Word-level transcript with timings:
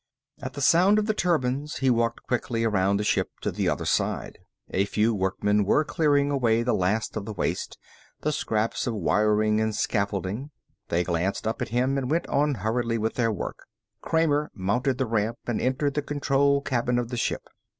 At 0.41 0.53
the 0.53 0.61
sound 0.61 0.97
of 0.97 1.05
the 1.05 1.13
turbines 1.13 1.77
he 1.77 1.91
walked 1.91 2.23
quickly 2.23 2.63
around 2.63 2.97
the 2.97 3.03
ship 3.03 3.39
to 3.41 3.51
the 3.51 3.69
other 3.69 3.85
side. 3.85 4.39
A 4.71 4.85
few 4.85 5.13
workmen 5.13 5.63
were 5.63 5.83
clearing 5.83 6.31
away 6.31 6.63
the 6.63 6.73
last 6.73 7.15
of 7.15 7.25
the 7.25 7.33
waste, 7.33 7.77
the 8.21 8.31
scraps 8.31 8.87
of 8.87 8.95
wiring 8.95 9.61
and 9.61 9.75
scaffolding. 9.75 10.49
They 10.89 11.03
glanced 11.03 11.45
up 11.45 11.61
at 11.61 11.69
him 11.69 11.99
and 11.99 12.09
went 12.09 12.25
on 12.29 12.55
hurriedly 12.55 12.97
with 12.97 13.13
their 13.13 13.31
work. 13.31 13.67
Kramer 14.01 14.49
mounted 14.55 14.97
the 14.97 15.05
ramp 15.05 15.37
and 15.45 15.61
entered 15.61 15.93
the 15.93 16.01
control 16.01 16.61
cabin 16.61 16.97
of 16.97 17.09
the 17.09 17.15
ship. 17.17 17.43